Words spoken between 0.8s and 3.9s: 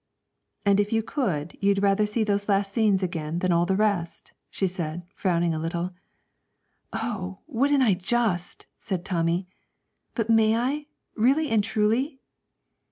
you could, you'd rather see those last scenes again than all the